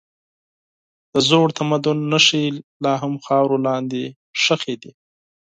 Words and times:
د 1.11 1.13
زوړ 1.27 1.47
تمدن 1.59 1.97
نښې 2.11 2.43
لا 2.83 2.93
هم 3.01 3.13
خاورو 3.25 3.57
لاندې 3.67 4.03
ښخي 4.43 4.75
دي. 4.81 4.91